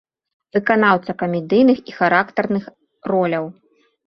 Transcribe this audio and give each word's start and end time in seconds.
Выканаўца 0.55 1.13
камедыйных 1.21 1.77
і 1.93 1.95
характарных 1.99 2.63
роляў. 3.15 3.45